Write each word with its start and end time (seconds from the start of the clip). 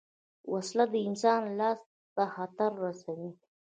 وسله 0.51 0.85
د 0.93 0.95
انسان 1.07 1.41
لاس 1.59 1.79
ته 2.15 2.23
خطر 2.35 2.71
رسوي 2.85 3.31